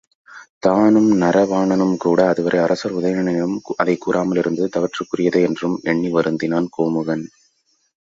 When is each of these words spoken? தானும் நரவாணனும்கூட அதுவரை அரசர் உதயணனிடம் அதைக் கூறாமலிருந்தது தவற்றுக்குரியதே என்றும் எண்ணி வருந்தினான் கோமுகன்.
தானும் 0.59 1.21
நரவாணனும்கூட 1.21 2.27
அதுவரை 2.27 2.59
அரசர் 2.59 2.95
உதயணனிடம் 2.95 3.55
அதைக் 3.75 4.09
கூறாமலிருந்தது 4.09 4.69
தவற்றுக்குரியதே 4.77 5.41
என்றும் 5.41 5.79
எண்ணி 5.83 6.13
வருந்தினான் 6.13 6.67
கோமுகன். 6.69 7.25